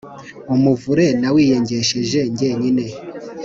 umuvure 0.53 1.05
nawiyengesheje 1.21 2.19
jyenyine, 2.37 2.85